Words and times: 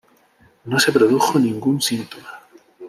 No 0.65 0.79
se 0.79 0.91
produjo 0.91 1.37
ningún 1.37 1.79
síntoma. 1.79 2.31